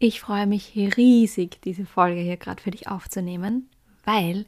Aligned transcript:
Ich 0.00 0.20
freue 0.20 0.46
mich 0.46 0.76
riesig, 0.76 1.60
diese 1.62 1.84
Folge 1.84 2.20
hier 2.20 2.36
gerade 2.36 2.62
für 2.62 2.70
dich 2.70 2.86
aufzunehmen, 2.86 3.68
weil 4.04 4.46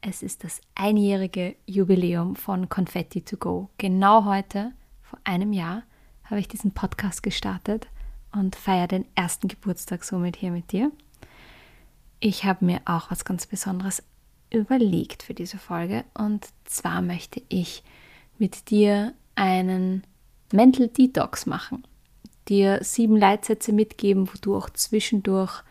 es 0.00 0.20
ist 0.20 0.42
das 0.42 0.60
einjährige 0.74 1.54
Jubiläum 1.64 2.34
von 2.34 2.68
Confetti 2.68 3.22
to 3.22 3.36
Go. 3.36 3.70
Genau 3.78 4.24
heute, 4.24 4.72
vor 5.00 5.20
einem 5.22 5.52
Jahr, 5.52 5.84
habe 6.24 6.40
ich 6.40 6.48
diesen 6.48 6.72
Podcast 6.72 7.22
gestartet 7.22 7.86
und 8.32 8.56
feiere 8.56 8.88
den 8.88 9.04
ersten 9.14 9.46
Geburtstag 9.46 10.02
somit 10.02 10.34
hier 10.34 10.50
mit 10.50 10.72
dir. 10.72 10.90
Ich 12.18 12.44
habe 12.44 12.64
mir 12.64 12.80
auch 12.84 13.12
was 13.12 13.24
ganz 13.24 13.46
Besonderes 13.46 14.02
überlegt 14.52 15.22
für 15.22 15.34
diese 15.34 15.58
Folge 15.58 16.04
und 16.14 16.48
zwar 16.64 17.00
möchte 17.00 17.40
ich 17.48 17.84
mit 18.38 18.70
dir 18.70 19.14
einen 19.36 20.02
Mental 20.52 20.88
Detox 20.88 21.46
machen, 21.46 21.84
dir 22.48 22.82
sieben 22.82 23.16
Leitsätze 23.16 23.72
mitgeben, 23.72 24.28
wo 24.28 24.32
du 24.40 24.56
auch 24.56 24.70
zwischendurch 24.70 25.62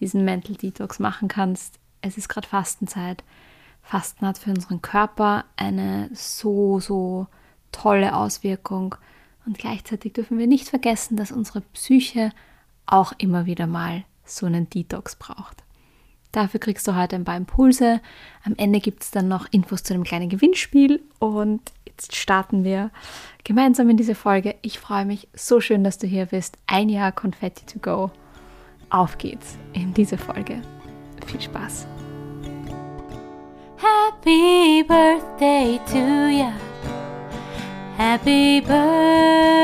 diesen 0.00 0.24
Mental 0.24 0.56
Detox 0.56 0.98
machen 0.98 1.28
kannst. 1.28 1.78
Es 2.02 2.18
ist 2.18 2.28
gerade 2.28 2.48
Fastenzeit. 2.48 3.24
Fasten 3.82 4.26
hat 4.26 4.38
für 4.38 4.50
unseren 4.50 4.82
Körper 4.82 5.44
eine 5.56 6.10
so, 6.12 6.80
so 6.80 7.26
tolle 7.72 8.16
Auswirkung. 8.16 8.96
Und 9.46 9.58
gleichzeitig 9.58 10.12
dürfen 10.12 10.38
wir 10.38 10.46
nicht 10.46 10.68
vergessen, 10.68 11.16
dass 11.16 11.32
unsere 11.32 11.60
Psyche 11.60 12.30
auch 12.84 13.12
immer 13.18 13.46
wieder 13.46 13.66
mal 13.66 14.04
so 14.24 14.46
einen 14.46 14.68
Detox 14.68 15.16
braucht. 15.16 15.62
Dafür 16.36 16.60
kriegst 16.60 16.86
du 16.86 16.94
heute 16.94 17.16
ein 17.16 17.24
paar 17.24 17.38
Impulse. 17.38 18.02
Am 18.44 18.52
Ende 18.58 18.78
gibt 18.80 19.02
es 19.02 19.10
dann 19.10 19.26
noch 19.26 19.46
Infos 19.52 19.82
zu 19.82 19.94
einem 19.94 20.04
kleinen 20.04 20.28
Gewinnspiel. 20.28 21.00
Und 21.18 21.62
jetzt 21.86 22.14
starten 22.14 22.62
wir 22.62 22.90
gemeinsam 23.42 23.88
in 23.88 23.96
diese 23.96 24.14
Folge. 24.14 24.54
Ich 24.60 24.78
freue 24.78 25.06
mich 25.06 25.28
so 25.32 25.62
schön, 25.62 25.82
dass 25.82 25.96
du 25.96 26.06
hier 26.06 26.26
bist. 26.26 26.58
Ein 26.66 26.90
Jahr 26.90 27.10
Confetti 27.10 27.64
to 27.64 27.78
go. 27.78 28.10
Auf 28.90 29.16
geht's 29.16 29.56
in 29.72 29.94
diese 29.94 30.18
Folge. 30.18 30.60
Viel 31.24 31.40
Spaß. 31.40 31.86
Happy 33.78 34.84
birthday 34.86 35.80
to 35.90 36.28
ya. 36.28 36.52
Happy 37.96 38.60
birthday. 38.60 39.56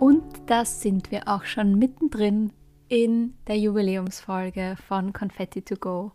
Und 0.01 0.25
das 0.47 0.81
sind 0.83 1.13
wir 1.13 1.29
auch 1.29 1.45
schon 1.45 1.79
mittendrin 1.79 2.53
in 2.89 3.35
der 3.47 3.59
Jubiläumsfolge 3.59 4.75
von 4.89 5.13
Confetti 5.13 5.63
to 5.63 5.77
Go, 5.77 6.11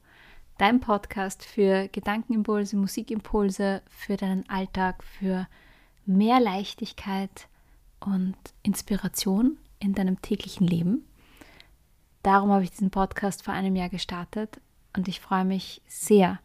dein 0.57 0.81
Podcast 0.81 1.45
für 1.45 1.87
Gedankenimpulse, 1.87 2.75
Musikimpulse, 2.75 3.81
für 3.87 4.17
deinen 4.17 4.43
Alltag, 4.49 5.05
für 5.05 5.47
mehr 6.07 6.39
Leichtigkeit 6.39 7.47
und 7.99 8.35
Inspiration 8.63 9.57
in 9.79 9.93
deinem 9.93 10.21
täglichen 10.21 10.67
Leben. 10.67 11.05
Darum 12.23 12.51
habe 12.51 12.63
ich 12.63 12.71
diesen 12.71 12.91
Podcast 12.91 13.43
vor 13.43 13.53
einem 13.53 13.75
Jahr 13.75 13.89
gestartet 13.89 14.59
und 14.95 15.07
ich 15.07 15.19
freue 15.19 15.45
mich 15.45 15.81
sehr, 15.87 16.39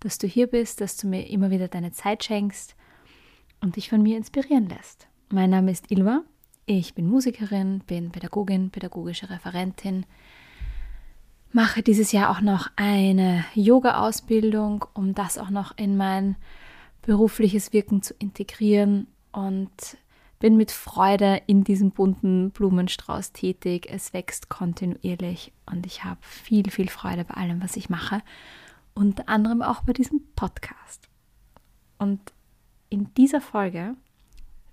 dass 0.00 0.18
du 0.18 0.26
hier 0.26 0.46
bist, 0.46 0.80
dass 0.80 0.96
du 0.96 1.06
mir 1.06 1.28
immer 1.28 1.50
wieder 1.50 1.68
deine 1.68 1.92
Zeit 1.92 2.24
schenkst 2.24 2.74
und 3.60 3.76
dich 3.76 3.88
von 3.88 4.02
mir 4.02 4.16
inspirieren 4.16 4.68
lässt. 4.68 5.08
Mein 5.30 5.50
Name 5.50 5.70
ist 5.70 5.90
Ilva 5.90 6.22
ich 6.78 6.94
bin 6.94 7.08
Musikerin, 7.08 7.80
bin 7.80 8.12
Pädagogin, 8.12 8.70
pädagogische 8.70 9.28
Referentin, 9.28 10.06
mache 11.52 11.82
dieses 11.82 12.12
Jahr 12.12 12.30
auch 12.30 12.40
noch 12.40 12.70
eine 12.76 13.44
Yoga-Ausbildung, 13.54 14.84
um 14.94 15.14
das 15.14 15.36
auch 15.36 15.50
noch 15.50 15.76
in 15.76 15.96
mein 15.96 16.36
berufliches 17.02 17.72
Wirken 17.72 18.02
zu 18.02 18.14
integrieren 18.14 19.06
und 19.32 19.96
bin 20.38 20.56
mit 20.56 20.70
Freude 20.70 21.42
in 21.46 21.64
diesem 21.64 21.90
bunten 21.90 22.50
Blumenstrauß 22.50 23.32
tätig. 23.32 23.88
Es 23.90 24.12
wächst 24.12 24.48
kontinuierlich 24.48 25.52
und 25.70 25.86
ich 25.86 26.02
habe 26.04 26.20
viel, 26.22 26.70
viel 26.70 26.88
Freude 26.88 27.24
bei 27.24 27.34
allem, 27.34 27.62
was 27.62 27.76
ich 27.76 27.90
mache. 27.90 28.22
Unter 28.94 29.28
anderem 29.28 29.62
auch 29.62 29.82
bei 29.82 29.92
diesem 29.92 30.22
Podcast. 30.34 31.08
Und 31.98 32.20
in 32.88 33.12
dieser 33.14 33.40
Folge, 33.40 33.94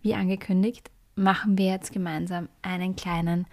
wie 0.01 0.15
angekündigt, 0.15 0.89
machen 1.15 1.57
wir 1.57 1.65
jetzt 1.65 1.91
gemeinsam 1.91 2.47
einen 2.61 2.95
kleinen 2.95 3.45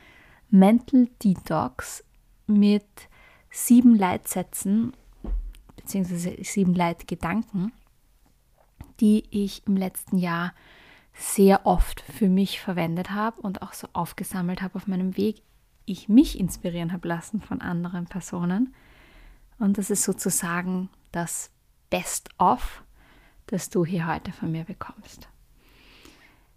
Mental 0.50 1.08
Detox 1.22 2.04
mit 2.46 2.86
sieben 3.50 3.96
Leitsätzen 3.96 4.92
bzw. 5.76 6.42
sieben 6.44 6.74
Leitgedanken, 6.74 7.72
die 9.00 9.24
ich 9.30 9.66
im 9.66 9.76
letzten 9.76 10.18
Jahr 10.18 10.52
sehr 11.14 11.64
oft 11.64 12.00
für 12.00 12.28
mich 12.28 12.60
verwendet 12.60 13.10
habe 13.10 13.40
und 13.40 13.62
auch 13.62 13.72
so 13.72 13.88
aufgesammelt 13.92 14.62
habe 14.62 14.76
auf 14.76 14.86
meinem 14.86 15.16
Weg. 15.16 15.42
Ich 15.84 16.08
mich 16.08 16.38
inspirieren 16.38 16.92
habe 16.92 17.08
lassen 17.08 17.40
von 17.40 17.60
anderen 17.60 18.06
Personen. 18.06 18.74
Und 19.58 19.78
das 19.78 19.90
ist 19.90 20.02
sozusagen 20.02 20.88
das 21.12 21.50
Best-of, 21.90 22.82
das 23.46 23.70
du 23.70 23.84
hier 23.84 24.06
heute 24.06 24.32
von 24.32 24.50
mir 24.50 24.64
bekommst. 24.64 25.28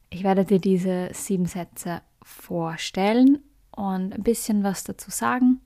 Ich 0.10 0.24
werde 0.24 0.46
dir 0.46 0.60
diese 0.60 1.10
sieben 1.14 1.46
Sätze 1.46 2.02
vorstellen 2.24 3.40
und 3.72 4.14
ein 4.14 4.24
bisschen 4.24 4.64
was 4.64 4.84
dazu 4.84 5.12
sagen. 5.12 5.62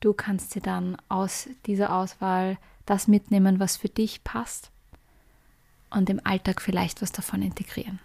Du 0.00 0.12
kannst 0.12 0.54
dir 0.54 0.60
dann 0.60 0.96
aus 1.08 1.48
dieser 1.64 1.96
Auswahl 1.96 2.58
das 2.84 3.08
mitnehmen, 3.08 3.58
was 3.58 3.76
für 3.78 3.88
dich 3.88 4.22
passt 4.24 4.70
und 5.90 6.10
im 6.10 6.20
Alltag 6.24 6.60
vielleicht 6.60 7.02
was 7.02 7.12
davon 7.12 7.42
integrieren. 7.42 8.00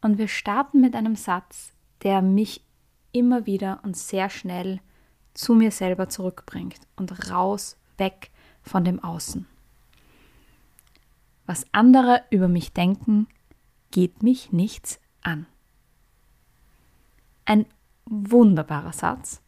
Und 0.00 0.18
wir 0.18 0.28
starten 0.28 0.80
mit 0.80 0.94
einem 0.94 1.16
Satz, 1.16 1.72
der 2.02 2.22
mich 2.22 2.62
immer 3.12 3.46
wieder 3.46 3.80
und 3.82 3.96
sehr 3.96 4.30
schnell 4.30 4.80
zu 5.34 5.54
mir 5.54 5.70
selber 5.70 6.08
zurückbringt 6.08 6.80
und 6.96 7.30
raus, 7.30 7.76
weg 7.98 8.30
von 8.62 8.84
dem 8.84 9.02
Außen. 9.02 9.46
Was 11.46 11.64
andere 11.72 12.24
über 12.30 12.48
mich 12.48 12.72
denken, 12.72 13.28
geht 13.90 14.22
mich 14.22 14.52
nichts 14.52 14.98
an. 15.22 15.46
Ein 17.44 17.66
wunderbarer 18.06 18.92
Satz, 18.92 19.40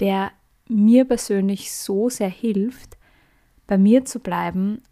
der 0.00 0.32
mir 0.68 1.04
persönlich 1.04 1.72
so 1.72 2.08
sehr 2.08 2.28
hilft, 2.28 2.98
bei 3.66 3.78
mir 3.78 4.04
zu 4.04 4.18
bleiben 4.18 4.82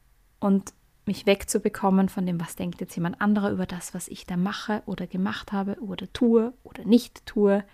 und 0.40 0.72
mich 1.04 1.26
wegzubekommen 1.26 2.08
von 2.08 2.26
dem, 2.26 2.40
was 2.40 2.56
denkt 2.56 2.80
jetzt 2.80 2.94
jemand 2.94 3.20
anderer 3.20 3.50
über 3.50 3.66
das, 3.66 3.94
was 3.94 4.08
ich 4.08 4.24
da 4.24 4.36
mache 4.36 4.82
oder 4.86 5.06
gemacht 5.06 5.52
habe 5.52 5.76
oder 5.80 6.12
tue 6.12 6.52
oder 6.62 6.84
nicht 6.84 7.26
tue. 7.26 7.64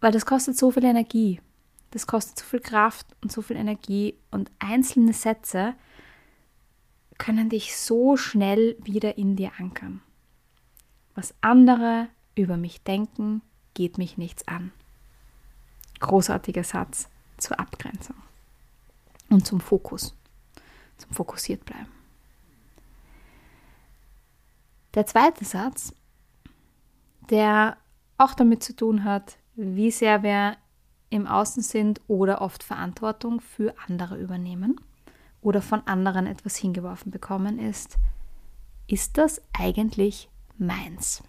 Weil 0.00 0.12
das 0.12 0.26
kostet 0.26 0.56
so 0.56 0.70
viel 0.70 0.84
Energie. 0.84 1.40
Das 1.90 2.06
kostet 2.06 2.38
so 2.38 2.44
viel 2.44 2.60
Kraft 2.60 3.06
und 3.22 3.32
so 3.32 3.42
viel 3.42 3.56
Energie 3.56 4.14
und 4.30 4.50
einzelne 4.58 5.12
Sätze 5.12 5.74
können 7.16 7.48
dich 7.48 7.76
so 7.76 8.16
schnell 8.16 8.76
wieder 8.82 9.18
in 9.18 9.34
dir 9.34 9.52
ankern. 9.58 10.00
Was 11.14 11.34
andere 11.40 12.08
über 12.36 12.56
mich 12.56 12.82
denken, 12.82 13.42
geht 13.74 13.98
mich 13.98 14.16
nichts 14.16 14.46
an. 14.46 14.72
Großartiger 15.98 16.62
Satz 16.62 17.08
zur 17.38 17.58
Abgrenzung 17.58 18.16
und 19.28 19.46
zum 19.46 19.60
Fokus, 19.60 20.14
zum 20.98 21.12
fokussiert 21.12 21.64
bleiben. 21.64 21.90
Der 24.94 25.06
zweite 25.06 25.44
Satz, 25.44 25.94
der 27.30 27.76
auch 28.16 28.34
damit 28.34 28.62
zu 28.62 28.74
tun 28.74 29.04
hat, 29.04 29.38
wie 29.54 29.90
sehr 29.90 30.22
wir 30.22 30.56
im 31.10 31.26
Außen 31.26 31.62
sind 31.62 32.00
oder 32.08 32.40
oft 32.40 32.62
Verantwortung 32.62 33.40
für 33.40 33.74
andere 33.86 34.18
übernehmen 34.18 34.80
oder 35.40 35.62
von 35.62 35.86
anderen 35.86 36.26
etwas 36.26 36.56
hingeworfen 36.56 37.10
bekommen 37.10 37.58
ist, 37.58 37.96
ist 38.86 39.18
das 39.18 39.42
eigentlich 39.52 40.28
meins? 40.56 41.22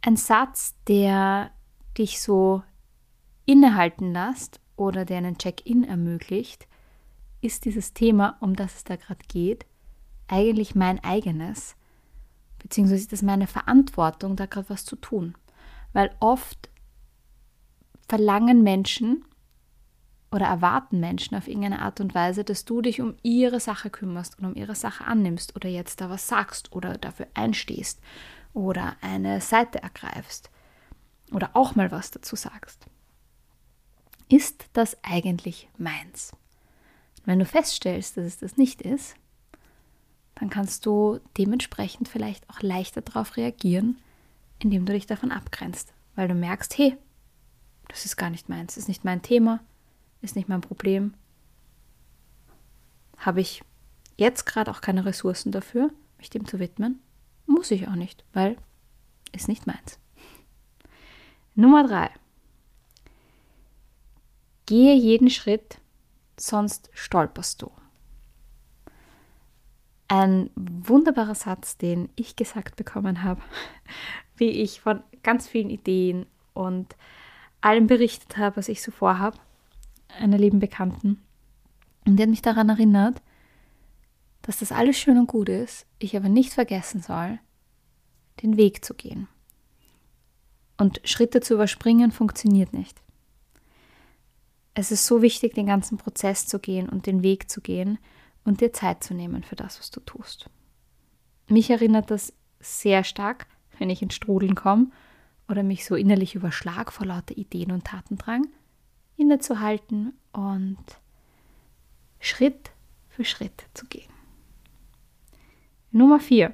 Ein 0.00 0.16
Satz, 0.16 0.74
der 0.86 1.50
dich 1.96 2.20
so 2.20 2.62
innehalten 3.46 4.12
lässt 4.12 4.60
oder 4.78 5.04
der 5.04 5.18
einen 5.18 5.38
Check-in 5.38 5.84
ermöglicht, 5.84 6.66
ist 7.40 7.64
dieses 7.64 7.92
Thema, 7.92 8.36
um 8.40 8.56
das 8.56 8.76
es 8.76 8.84
da 8.84 8.96
gerade 8.96 9.24
geht, 9.28 9.66
eigentlich 10.28 10.74
mein 10.74 11.02
eigenes, 11.02 11.76
beziehungsweise 12.58 13.02
ist 13.02 13.12
es 13.12 13.22
meine 13.22 13.46
Verantwortung, 13.46 14.36
da 14.36 14.46
gerade 14.46 14.70
was 14.70 14.84
zu 14.84 14.96
tun. 14.96 15.34
Weil 15.92 16.14
oft 16.20 16.68
verlangen 18.08 18.62
Menschen 18.62 19.24
oder 20.30 20.46
erwarten 20.46 21.00
Menschen 21.00 21.36
auf 21.36 21.48
irgendeine 21.48 21.80
Art 21.80 22.00
und 22.00 22.14
Weise, 22.14 22.44
dass 22.44 22.64
du 22.64 22.82
dich 22.82 23.00
um 23.00 23.16
ihre 23.22 23.60
Sache 23.60 23.88
kümmerst 23.90 24.38
und 24.38 24.44
um 24.44 24.54
ihre 24.54 24.74
Sache 24.74 25.04
annimmst 25.04 25.56
oder 25.56 25.68
jetzt 25.68 26.00
da 26.00 26.10
was 26.10 26.28
sagst 26.28 26.72
oder 26.72 26.98
dafür 26.98 27.28
einstehst 27.34 28.00
oder 28.52 28.96
eine 29.00 29.40
Seite 29.40 29.82
ergreifst 29.82 30.50
oder 31.32 31.50
auch 31.54 31.74
mal 31.74 31.90
was 31.90 32.10
dazu 32.10 32.36
sagst. 32.36 32.86
Ist 34.28 34.66
das 34.72 34.96
eigentlich 35.02 35.68
meins? 35.78 36.32
Wenn 37.24 37.38
du 37.38 37.44
feststellst, 37.44 38.16
dass 38.16 38.24
es 38.24 38.38
das 38.38 38.56
nicht 38.56 38.82
ist, 38.82 39.14
dann 40.34 40.50
kannst 40.50 40.86
du 40.86 41.20
dementsprechend 41.36 42.08
vielleicht 42.08 42.48
auch 42.48 42.60
leichter 42.60 43.00
darauf 43.00 43.36
reagieren, 43.36 43.98
indem 44.58 44.86
du 44.86 44.92
dich 44.92 45.06
davon 45.06 45.32
abgrenzt, 45.32 45.92
weil 46.14 46.28
du 46.28 46.34
merkst, 46.34 46.76
hey, 46.78 46.96
das 47.88 48.04
ist 48.04 48.16
gar 48.16 48.30
nicht 48.30 48.48
meins, 48.48 48.76
ist 48.76 48.88
nicht 48.88 49.04
mein 49.04 49.22
Thema, 49.22 49.60
ist 50.20 50.36
nicht 50.36 50.48
mein 50.48 50.60
Problem. 50.60 51.14
Habe 53.16 53.40
ich 53.40 53.62
jetzt 54.16 54.46
gerade 54.46 54.70
auch 54.70 54.80
keine 54.80 55.04
Ressourcen 55.04 55.52
dafür, 55.52 55.90
mich 56.18 56.30
dem 56.30 56.46
zu 56.46 56.58
widmen? 56.58 57.00
Muss 57.46 57.70
ich 57.70 57.88
auch 57.88 57.94
nicht, 57.94 58.24
weil 58.32 58.56
ist 59.32 59.48
nicht 59.48 59.66
meins. 59.66 59.98
Nummer 61.54 61.86
drei. 61.86 62.10
Gehe 64.68 64.94
jeden 64.94 65.30
Schritt, 65.30 65.80
sonst 66.36 66.90
stolperst 66.92 67.62
du. 67.62 67.70
Ein 70.08 70.50
wunderbarer 70.56 71.34
Satz, 71.34 71.78
den 71.78 72.10
ich 72.16 72.36
gesagt 72.36 72.76
bekommen 72.76 73.22
habe, 73.24 73.40
wie 74.36 74.50
ich 74.50 74.82
von 74.82 75.02
ganz 75.22 75.48
vielen 75.48 75.70
Ideen 75.70 76.26
und 76.52 76.96
allem 77.62 77.86
berichtet 77.86 78.36
habe, 78.36 78.58
was 78.58 78.68
ich 78.68 78.82
so 78.82 78.90
vorhabe, 78.90 79.38
einer 80.20 80.36
lieben 80.36 80.58
Bekannten. 80.58 81.22
Und 82.04 82.16
die 82.16 82.24
hat 82.24 82.28
mich 82.28 82.42
daran 82.42 82.68
erinnert, 82.68 83.22
dass 84.42 84.58
das 84.58 84.70
alles 84.70 84.98
schön 84.98 85.16
und 85.16 85.28
gut 85.28 85.48
ist, 85.48 85.86
ich 85.98 86.14
aber 86.14 86.28
nicht 86.28 86.52
vergessen 86.52 87.00
soll, 87.00 87.38
den 88.42 88.58
Weg 88.58 88.84
zu 88.84 88.92
gehen. 88.92 89.28
Und 90.76 91.00
Schritte 91.04 91.40
zu 91.40 91.54
überspringen 91.54 92.12
funktioniert 92.12 92.74
nicht. 92.74 93.00
Es 94.78 94.92
ist 94.92 95.06
so 95.06 95.22
wichtig, 95.22 95.54
den 95.54 95.66
ganzen 95.66 95.98
Prozess 95.98 96.46
zu 96.46 96.60
gehen 96.60 96.88
und 96.88 97.06
den 97.06 97.24
Weg 97.24 97.50
zu 97.50 97.60
gehen 97.60 97.98
und 98.44 98.60
dir 98.60 98.72
Zeit 98.72 99.02
zu 99.02 99.12
nehmen 99.12 99.42
für 99.42 99.56
das, 99.56 99.80
was 99.80 99.90
du 99.90 99.98
tust. 99.98 100.48
Mich 101.48 101.68
erinnert 101.68 102.12
das 102.12 102.32
sehr 102.60 103.02
stark, 103.02 103.48
wenn 103.80 103.90
ich 103.90 104.02
ins 104.02 104.14
Strudeln 104.14 104.54
komme 104.54 104.92
oder 105.48 105.64
mich 105.64 105.84
so 105.84 105.96
innerlich 105.96 106.36
überschlag 106.36 106.92
vor 106.92 107.06
lauter 107.06 107.36
Ideen 107.36 107.72
und 107.72 107.86
Tatendrang, 107.86 108.46
innezuhalten 109.16 110.12
und 110.30 110.78
Schritt 112.20 112.70
für 113.08 113.24
Schritt 113.24 113.64
zu 113.74 113.84
gehen. 113.86 114.12
Nummer 115.90 116.20
4. 116.20 116.52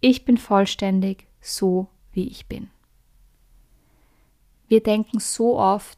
Ich 0.00 0.24
bin 0.24 0.36
vollständig 0.36 1.28
so, 1.40 1.86
wie 2.10 2.26
ich 2.26 2.48
bin. 2.48 2.68
Wir 4.68 4.82
denken 4.82 5.18
so 5.18 5.58
oft, 5.58 5.97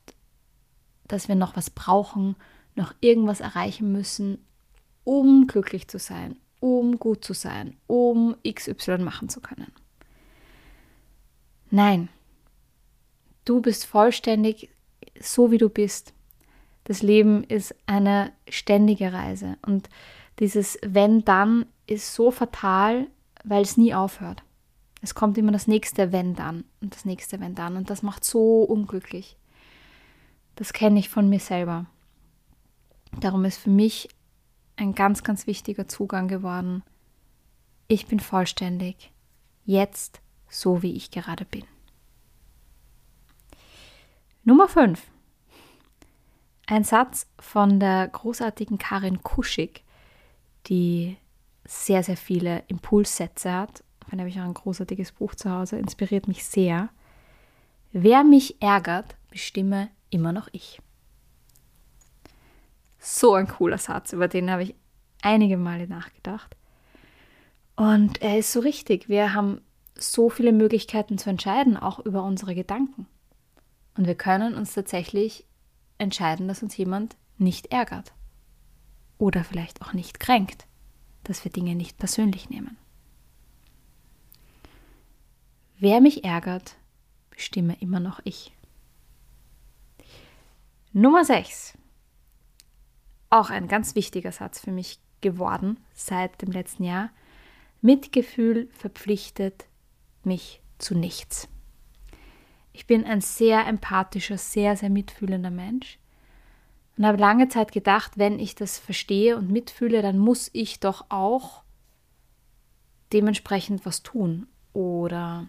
dass 1.12 1.28
wir 1.28 1.34
noch 1.34 1.56
was 1.56 1.70
brauchen, 1.70 2.36
noch 2.74 2.94
irgendwas 3.00 3.40
erreichen 3.40 3.92
müssen, 3.92 4.38
um 5.04 5.46
glücklich 5.46 5.88
zu 5.88 5.98
sein, 5.98 6.36
um 6.60 6.98
gut 6.98 7.24
zu 7.24 7.32
sein, 7.32 7.76
um 7.86 8.36
XY 8.46 8.98
machen 8.98 9.28
zu 9.28 9.40
können. 9.40 9.72
Nein, 11.70 12.08
du 13.44 13.60
bist 13.60 13.86
vollständig 13.86 14.70
so, 15.20 15.50
wie 15.50 15.58
du 15.58 15.68
bist. 15.68 16.12
Das 16.84 17.02
Leben 17.02 17.44
ist 17.44 17.74
eine 17.86 18.32
ständige 18.48 19.12
Reise 19.12 19.56
und 19.66 19.88
dieses 20.38 20.78
Wenn 20.82 21.24
dann 21.24 21.66
ist 21.86 22.14
so 22.14 22.30
fatal, 22.30 23.06
weil 23.44 23.62
es 23.62 23.76
nie 23.76 23.94
aufhört. 23.94 24.42
Es 25.02 25.14
kommt 25.14 25.38
immer 25.38 25.52
das 25.52 25.66
nächste 25.66 26.12
Wenn 26.12 26.34
dann 26.34 26.64
und 26.80 26.94
das 26.94 27.04
nächste 27.04 27.40
Wenn 27.40 27.54
dann 27.54 27.76
und 27.76 27.90
das 27.90 28.02
macht 28.02 28.24
so 28.24 28.62
unglücklich. 28.62 29.36
Das 30.60 30.74
kenne 30.74 30.98
ich 30.98 31.08
von 31.08 31.30
mir 31.30 31.40
selber. 31.40 31.86
Darum 33.18 33.46
ist 33.46 33.56
für 33.56 33.70
mich 33.70 34.10
ein 34.76 34.94
ganz, 34.94 35.24
ganz 35.24 35.46
wichtiger 35.46 35.88
Zugang 35.88 36.28
geworden. 36.28 36.82
Ich 37.88 38.08
bin 38.08 38.20
vollständig, 38.20 39.10
jetzt 39.64 40.20
so 40.50 40.82
wie 40.82 40.92
ich 40.92 41.10
gerade 41.10 41.46
bin. 41.46 41.64
Nummer 44.44 44.68
5. 44.68 45.00
Ein 46.66 46.84
Satz 46.84 47.26
von 47.38 47.80
der 47.80 48.08
großartigen 48.08 48.76
Karin 48.76 49.22
Kuschig, 49.22 49.82
die 50.66 51.16
sehr, 51.64 52.02
sehr 52.02 52.18
viele 52.18 52.64
Impulssätze 52.68 53.50
hat. 53.50 53.82
Davon 54.00 54.18
habe 54.18 54.28
ich 54.28 54.38
auch 54.38 54.44
ein 54.44 54.52
großartiges 54.52 55.12
Buch 55.12 55.34
zu 55.34 55.50
Hause, 55.50 55.78
inspiriert 55.78 56.28
mich 56.28 56.44
sehr. 56.44 56.90
Wer 57.92 58.24
mich 58.24 58.60
ärgert, 58.60 59.16
bestimme 59.30 59.88
immer 60.10 60.32
noch 60.32 60.48
ich. 60.52 60.80
So 62.98 63.34
ein 63.34 63.48
cooler 63.48 63.78
Satz, 63.78 64.12
über 64.12 64.28
den 64.28 64.50
habe 64.50 64.64
ich 64.64 64.74
einige 65.22 65.56
Male 65.56 65.88
nachgedacht. 65.88 66.56
Und 67.76 68.20
er 68.20 68.38
ist 68.38 68.52
so 68.52 68.60
richtig. 68.60 69.08
Wir 69.08 69.32
haben 69.32 69.62
so 69.96 70.28
viele 70.28 70.52
Möglichkeiten 70.52 71.18
zu 71.18 71.30
entscheiden, 71.30 71.76
auch 71.76 71.98
über 72.00 72.22
unsere 72.24 72.54
Gedanken. 72.54 73.06
Und 73.96 74.06
wir 74.06 74.14
können 74.14 74.54
uns 74.54 74.74
tatsächlich 74.74 75.46
entscheiden, 75.98 76.48
dass 76.48 76.62
uns 76.62 76.76
jemand 76.76 77.16
nicht 77.38 77.72
ärgert. 77.72 78.12
Oder 79.18 79.44
vielleicht 79.44 79.82
auch 79.82 79.92
nicht 79.92 80.20
kränkt, 80.20 80.66
dass 81.24 81.44
wir 81.44 81.52
Dinge 81.52 81.74
nicht 81.74 81.98
persönlich 81.98 82.50
nehmen. 82.50 82.76
Wer 85.78 86.00
mich 86.00 86.24
ärgert, 86.24 86.76
bestimme 87.30 87.76
immer 87.80 88.00
noch 88.00 88.20
ich. 88.24 88.52
Nummer 90.92 91.24
6 91.24 91.78
auch 93.30 93.50
ein 93.50 93.68
ganz 93.68 93.94
wichtiger 93.94 94.32
Satz 94.32 94.58
für 94.58 94.72
mich 94.72 94.98
geworden 95.20 95.78
seit 95.94 96.42
dem 96.42 96.50
letzten 96.50 96.82
Jahr. 96.82 97.10
Mitgefühl 97.80 98.68
verpflichtet 98.72 99.66
mich 100.24 100.60
zu 100.78 100.96
nichts. 100.96 101.48
Ich 102.72 102.88
bin 102.88 103.04
ein 103.04 103.20
sehr 103.20 103.66
empathischer, 103.66 104.36
sehr, 104.36 104.76
sehr 104.76 104.90
mitfühlender 104.90 105.50
Mensch 105.50 106.00
und 106.96 107.06
habe 107.06 107.18
lange 107.18 107.48
Zeit 107.48 107.70
gedacht, 107.70 108.18
wenn 108.18 108.40
ich 108.40 108.56
das 108.56 108.78
verstehe 108.78 109.36
und 109.36 109.48
mitfühle, 109.48 110.02
dann 110.02 110.18
muss 110.18 110.50
ich 110.52 110.80
doch 110.80 111.06
auch 111.08 111.62
dementsprechend 113.12 113.86
was 113.86 114.02
tun 114.02 114.48
oder 114.72 115.46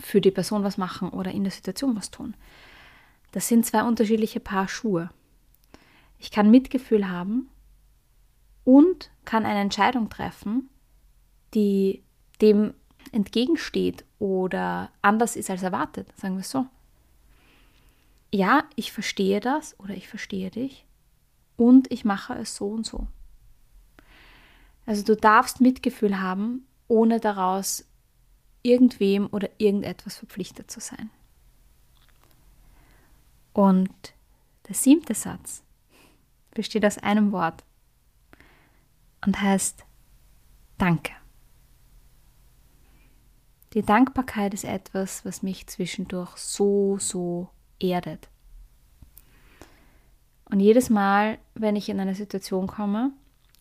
für 0.00 0.22
die 0.22 0.30
Person 0.30 0.64
was 0.64 0.78
machen 0.78 1.10
oder 1.10 1.30
in 1.30 1.44
der 1.44 1.52
Situation 1.52 1.94
was 1.94 2.10
tun. 2.10 2.34
Das 3.34 3.48
sind 3.48 3.66
zwei 3.66 3.82
unterschiedliche 3.82 4.38
Paar 4.38 4.68
Schuhe. 4.68 5.10
Ich 6.20 6.30
kann 6.30 6.52
Mitgefühl 6.52 7.10
haben 7.10 7.50
und 8.62 9.10
kann 9.24 9.44
eine 9.44 9.58
Entscheidung 9.58 10.08
treffen, 10.08 10.70
die 11.52 12.04
dem 12.40 12.74
entgegensteht 13.10 14.04
oder 14.20 14.92
anders 15.02 15.34
ist 15.34 15.50
als 15.50 15.64
erwartet, 15.64 16.16
sagen 16.16 16.34
wir 16.36 16.42
es 16.42 16.50
so. 16.50 16.66
Ja, 18.32 18.62
ich 18.76 18.92
verstehe 18.92 19.40
das 19.40 19.78
oder 19.80 19.94
ich 19.94 20.06
verstehe 20.06 20.52
dich 20.52 20.86
und 21.56 21.90
ich 21.90 22.04
mache 22.04 22.34
es 22.34 22.54
so 22.54 22.68
und 22.68 22.86
so. 22.86 23.08
Also 24.86 25.02
du 25.02 25.16
darfst 25.16 25.60
Mitgefühl 25.60 26.20
haben, 26.20 26.68
ohne 26.86 27.18
daraus 27.18 27.84
irgendwem 28.62 29.26
oder 29.32 29.48
irgendetwas 29.58 30.18
verpflichtet 30.18 30.70
zu 30.70 30.78
sein. 30.78 31.10
Und 33.54 34.12
der 34.68 34.74
siebte 34.74 35.14
Satz 35.14 35.62
besteht 36.50 36.84
aus 36.84 36.98
einem 36.98 37.32
Wort 37.32 37.64
und 39.24 39.40
heißt 39.40 39.84
Danke. 40.76 41.12
Die 43.72 43.82
Dankbarkeit 43.82 44.54
ist 44.54 44.64
etwas, 44.64 45.24
was 45.24 45.42
mich 45.42 45.66
zwischendurch 45.68 46.36
so, 46.36 46.98
so 46.98 47.48
erdet. 47.80 48.28
Und 50.50 50.60
jedes 50.60 50.90
Mal, 50.90 51.38
wenn 51.54 51.74
ich 51.74 51.88
in 51.88 52.00
eine 52.00 52.14
Situation 52.14 52.66
komme, 52.66 53.12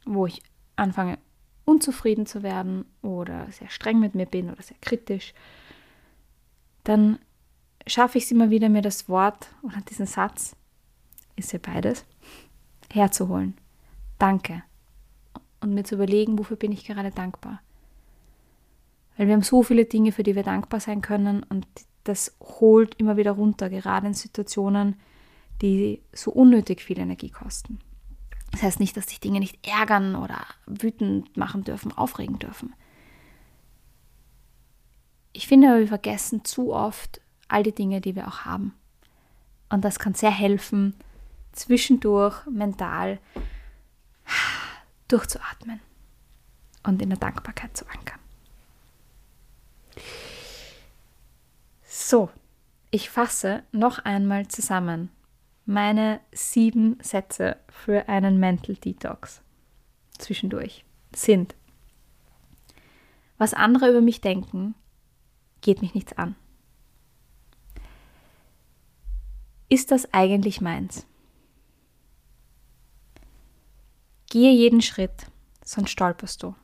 wo 0.05 0.25
ich 0.25 0.41
anfange 0.75 1.17
unzufrieden 1.65 2.25
zu 2.25 2.43
werden 2.43 2.85
oder 3.01 3.51
sehr 3.51 3.69
streng 3.69 3.99
mit 3.99 4.15
mir 4.15 4.25
bin 4.25 4.51
oder 4.51 4.61
sehr 4.61 4.77
kritisch, 4.81 5.33
dann 6.83 7.19
schaffe 7.87 8.17
ich 8.17 8.25
es 8.25 8.31
immer 8.31 8.49
wieder, 8.49 8.69
mir 8.69 8.81
das 8.81 9.09
Wort 9.09 9.49
oder 9.61 9.81
diesen 9.81 10.05
Satz, 10.05 10.55
ist 11.35 11.51
ja 11.53 11.59
beides, 11.61 12.05
herzuholen. 12.91 13.57
Danke. 14.19 14.63
Und 15.61 15.73
mir 15.73 15.83
zu 15.83 15.95
überlegen, 15.95 16.37
wofür 16.37 16.57
bin 16.57 16.71
ich 16.71 16.85
gerade 16.85 17.11
dankbar. 17.11 17.61
Weil 19.17 19.27
wir 19.27 19.33
haben 19.33 19.43
so 19.43 19.63
viele 19.63 19.85
Dinge, 19.85 20.11
für 20.11 20.23
die 20.23 20.35
wir 20.35 20.43
dankbar 20.43 20.79
sein 20.79 21.01
können 21.01 21.43
und 21.43 21.67
das 22.03 22.35
holt 22.41 22.95
immer 22.95 23.17
wieder 23.17 23.31
runter, 23.31 23.69
gerade 23.69 24.07
in 24.07 24.13
Situationen, 24.13 24.95
die 25.61 26.01
so 26.11 26.31
unnötig 26.31 26.81
viel 26.81 26.99
Energie 26.99 27.29
kosten. 27.29 27.79
Das 28.51 28.61
heißt 28.61 28.79
nicht, 28.79 28.95
dass 28.97 29.07
sich 29.07 29.19
Dinge 29.19 29.39
nicht 29.39 29.65
ärgern 29.65 30.15
oder 30.15 30.45
wütend 30.65 31.35
machen 31.37 31.63
dürfen, 31.63 31.91
aufregen 31.91 32.39
dürfen. 32.39 32.73
Ich 35.31 35.47
finde, 35.47 35.79
wir 35.79 35.87
vergessen 35.87 36.45
zu 36.45 36.73
oft 36.73 37.19
all 37.53 37.63
die 37.63 37.73
Dinge, 37.73 38.01
die 38.01 38.15
wir 38.15 38.27
auch 38.27 38.41
haben. 38.41 38.73
Und 39.69 39.85
das 39.85 39.99
kann 39.99 40.13
sehr 40.13 40.31
helfen, 40.31 40.95
zwischendurch 41.51 42.45
mental 42.47 43.19
durchzuatmen 45.07 45.79
und 46.83 47.01
in 47.01 47.09
der 47.09 47.19
Dankbarkeit 47.19 47.75
zu 47.77 47.85
ankern. 47.87 48.19
So, 51.83 52.29
ich 52.91 53.09
fasse 53.09 53.63
noch 53.71 53.99
einmal 53.99 54.47
zusammen 54.47 55.09
meine 55.65 56.19
sieben 56.31 56.97
Sätze 57.01 57.57
für 57.69 58.09
einen 58.09 58.39
Mental 58.39 58.75
Detox 58.75 59.41
zwischendurch 60.17 60.83
sind, 61.15 61.55
was 63.37 63.53
andere 63.53 63.89
über 63.89 64.01
mich 64.01 64.21
denken, 64.21 64.75
geht 65.61 65.81
mich 65.81 65.93
nichts 65.93 66.13
an. 66.13 66.35
Ist 69.69 69.91
das 69.91 70.13
eigentlich 70.13 70.61
meins? 70.61 71.05
Gehe 74.29 74.51
jeden 74.51 74.81
Schritt, 74.81 75.27
sonst 75.63 75.91
stolperst 75.91 76.43
du. 76.43 76.55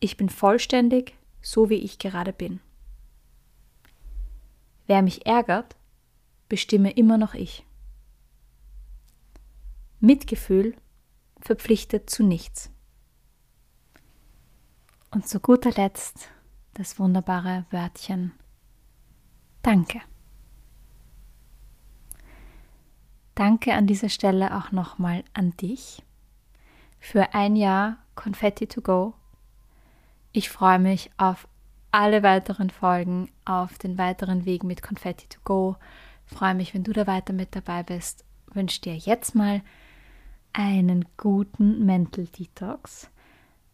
Ich 0.00 0.16
bin 0.16 0.28
vollständig, 0.28 1.14
so 1.40 1.70
wie 1.70 1.76
ich 1.76 1.98
gerade 1.98 2.32
bin. 2.32 2.60
Wer 4.86 5.02
mich 5.02 5.26
ärgert, 5.26 5.76
bestimme 6.48 6.92
immer 6.92 7.18
noch 7.18 7.34
ich. 7.34 7.64
Mitgefühl 10.00 10.76
verpflichtet 11.40 12.10
zu 12.10 12.22
nichts. 12.22 12.70
Und 15.10 15.26
zu 15.26 15.40
guter 15.40 15.70
Letzt 15.72 16.28
das 16.74 16.98
wunderbare 16.98 17.64
Wörtchen 17.70 18.32
Danke. 19.62 20.00
Danke 23.36 23.74
an 23.74 23.86
dieser 23.86 24.08
Stelle 24.08 24.56
auch 24.56 24.72
nochmal 24.72 25.22
an 25.34 25.54
dich 25.58 26.02
für 26.98 27.34
ein 27.34 27.54
Jahr 27.54 27.98
Confetti 28.14 28.66
to 28.66 28.80
Go. 28.80 29.12
Ich 30.32 30.48
freue 30.48 30.78
mich 30.78 31.10
auf 31.18 31.46
alle 31.90 32.22
weiteren 32.22 32.70
Folgen, 32.70 33.30
auf 33.44 33.76
den 33.76 33.98
weiteren 33.98 34.46
Weg 34.46 34.64
mit 34.64 34.82
Confetti 34.82 35.28
to 35.28 35.38
Go. 35.44 35.76
Freue 36.24 36.54
mich, 36.54 36.72
wenn 36.72 36.82
du 36.82 36.94
da 36.94 37.06
weiter 37.06 37.34
mit 37.34 37.54
dabei 37.54 37.82
bist. 37.82 38.24
Wünsche 38.54 38.80
dir 38.80 38.96
jetzt 38.96 39.34
mal 39.34 39.60
einen 40.54 41.04
guten 41.18 41.84
Mental 41.84 42.24
Detox 42.24 43.10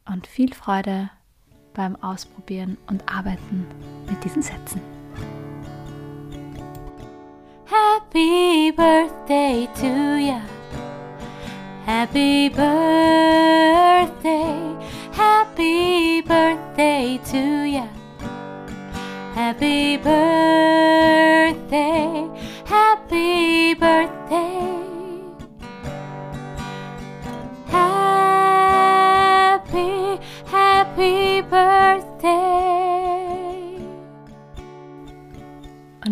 und 0.04 0.26
viel 0.26 0.52
Freude 0.52 1.08
beim 1.72 1.94
Ausprobieren 2.02 2.78
und 2.88 3.08
Arbeiten 3.08 3.64
mit 4.10 4.24
diesen 4.24 4.42
Sätzen. 4.42 4.80
Happy 8.12 8.70
Birthday 8.72 9.66
to 9.74 10.20
ya. 10.20 10.40
Happy 11.86 12.50
Birthday. 12.50 13.16
Happy 15.12 16.20
Birthday 16.20 17.18
to 17.24 17.64
ya. 17.64 17.88
Happy 19.32 19.96
Birthday. 19.96 21.21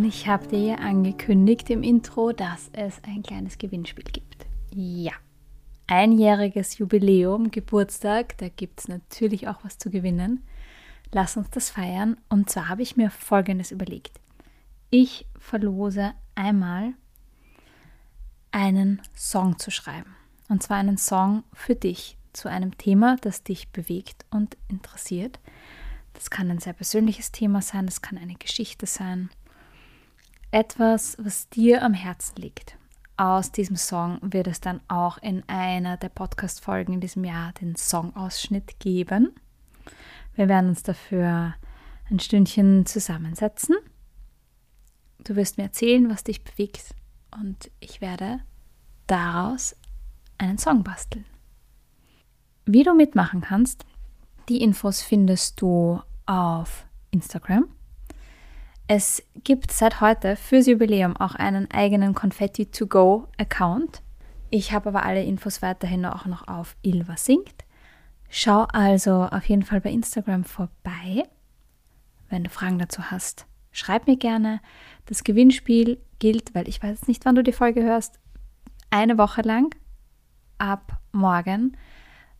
Und 0.01 0.07
ich 0.07 0.29
habe 0.29 0.47
dir 0.47 0.59
ja 0.61 0.75
angekündigt 0.77 1.69
im 1.69 1.83
Intro, 1.83 2.33
dass 2.33 2.71
es 2.73 3.03
ein 3.05 3.23
kleines 3.23 3.59
Gewinnspiel 3.59 4.05
gibt. 4.05 4.47
Ja. 4.73 5.13
Einjähriges 5.89 6.79
Jubiläum, 6.79 7.51
Geburtstag, 7.51 8.39
da 8.39 8.49
gibt 8.49 8.81
es 8.81 8.89
natürlich 8.89 9.47
auch 9.47 9.63
was 9.63 9.77
zu 9.77 9.91
gewinnen. 9.91 10.43
Lass 11.13 11.37
uns 11.37 11.51
das 11.51 11.69
feiern. 11.69 12.17
Und 12.31 12.49
zwar 12.49 12.71
habe 12.71 12.81
ich 12.81 12.97
mir 12.97 13.11
Folgendes 13.11 13.73
überlegt. 13.73 14.19
Ich 14.89 15.27
verlose 15.39 16.15
einmal 16.35 16.95
einen 18.53 19.03
Song 19.15 19.59
zu 19.59 19.71
schreiben. 19.71 20.17
Und 20.49 20.63
zwar 20.63 20.79
einen 20.79 20.97
Song 20.97 21.45
für 21.53 21.75
dich 21.75 22.17
zu 22.33 22.49
einem 22.49 22.79
Thema, 22.79 23.17
das 23.21 23.43
dich 23.43 23.69
bewegt 23.69 24.25
und 24.31 24.57
interessiert. 24.69 25.41
Das 26.15 26.31
kann 26.31 26.51
ein 26.51 26.59
sehr 26.59 26.73
persönliches 26.73 27.33
Thema 27.33 27.61
sein, 27.61 27.85
das 27.85 28.01
kann 28.01 28.17
eine 28.17 28.37
Geschichte 28.37 28.87
sein. 28.87 29.29
Etwas, 30.53 31.17
was 31.21 31.49
dir 31.49 31.83
am 31.85 31.95
Herzen 31.95 32.35
liegt. 32.37 32.77
Aus 33.17 33.53
diesem 33.53 33.77
Song 33.77 34.19
wird 34.21 34.49
es 34.49 34.61
dann 34.61 34.81
auch 34.89 35.19
in 35.19 35.45
einer 35.49 35.97
der 35.97 36.09
Podcast-Folgen 36.09 36.95
in 36.95 37.01
diesem 37.01 37.23
Jahr 37.25 37.53
den 37.53 37.77
Songausschnitt 37.77 38.81
geben. 38.81 39.33
Wir 40.35 40.49
werden 40.49 40.71
uns 40.71 40.83
dafür 40.83 41.55
ein 42.11 42.19
Stündchen 42.19 42.85
zusammensetzen. 42.85 43.77
Du 45.23 45.37
wirst 45.37 45.57
mir 45.57 45.65
erzählen, 45.65 46.11
was 46.11 46.25
dich 46.25 46.43
bewegt 46.43 46.97
und 47.31 47.71
ich 47.79 48.01
werde 48.01 48.41
daraus 49.07 49.77
einen 50.37 50.59
Song 50.59 50.83
basteln. 50.83 51.27
Wie 52.67 52.83
du 52.83 52.93
mitmachen 52.93 53.43
kannst, 53.43 53.85
die 54.49 54.63
Infos 54.63 55.01
findest 55.01 55.61
du 55.61 56.01
auf 56.27 56.87
Instagram. 57.13 57.69
Es 58.93 59.23
gibt 59.45 59.71
seit 59.71 60.01
heute 60.01 60.35
fürs 60.35 60.67
Jubiläum 60.67 61.17
auch 61.17 61.37
einen 61.37 61.71
eigenen 61.71 62.13
Confetti 62.13 62.73
to 62.73 62.89
go 62.89 63.29
Account. 63.39 64.03
Ich 64.51 64.73
habe 64.73 64.89
aber 64.89 65.05
alle 65.05 65.23
Infos 65.23 65.63
weiterhin 65.63 66.05
auch 66.05 66.27
noch 66.27 66.49
auf 66.49 66.75
Ilva 66.83 67.17
singt. 67.17 67.55
Schau 68.31 68.65
also 68.65 69.29
auf 69.31 69.49
jeden 69.49 69.63
Fall 69.63 69.81
bei 69.81 69.93
Instagram 69.93 70.43
vorbei. 70.43 71.23
Wenn 72.31 72.43
du 72.43 72.51
Fragen 72.51 72.81
dazu 72.81 73.13
hast, 73.13 73.47
schreib 73.71 74.09
mir 74.09 74.17
gerne. 74.17 74.61
Das 75.07 75.23
Gewinnspiel 75.23 76.01
gilt, 76.19 76.53
weil 76.57 76.69
ich 76.69 76.83
weiß 76.83 77.07
nicht, 77.07 77.25
wann 77.25 77.37
du 77.37 77.45
die 77.45 77.53
Folge 77.53 77.85
hörst, 77.85 78.19
eine 78.91 79.19
Woche 79.19 79.43
lang 79.43 79.73
ab 80.59 80.99
morgen. 81.13 81.77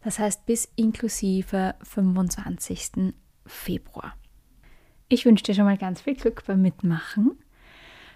Das 0.03 0.19
heißt 0.19 0.47
bis 0.47 0.69
inklusive 0.75 1.77
25. 1.85 3.15
Februar. 3.47 4.17
Ich 5.11 5.27
wünsche 5.27 5.45
dir 5.45 5.55
schon 5.55 5.67
mal 5.67 5.77
ganz 5.77 6.01
viel 6.01 6.15
Glück 6.15 6.47
beim 6.47 6.63
Mitmachen. 6.63 7.39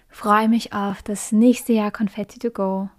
Freue 0.09 0.49
mich 0.49 0.73
auf 0.73 1.03
das 1.03 1.31
nächste 1.31 1.73
Jahr 1.73 1.91
Confetti 1.91 2.39
to 2.39 2.49
Go. 2.49 2.89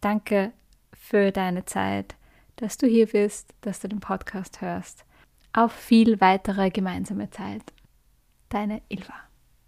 Danke 0.00 0.52
für 0.92 1.30
deine 1.30 1.64
Zeit 1.64 2.16
dass 2.56 2.76
du 2.76 2.86
hier 2.86 3.06
bist, 3.06 3.54
dass 3.60 3.80
du 3.80 3.88
den 3.88 4.00
Podcast 4.00 4.60
hörst. 4.60 5.04
Auf 5.52 5.72
viel 5.72 6.20
weitere 6.20 6.70
gemeinsame 6.70 7.30
Zeit. 7.30 7.62
Deine 8.48 8.82
Ilva. 8.88 9.23